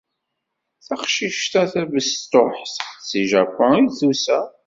[0.85, 2.73] Taqcict-a tabestuḥt
[3.09, 4.39] seg Japun i d-tusa.